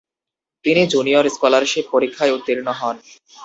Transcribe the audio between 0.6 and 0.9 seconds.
তিনি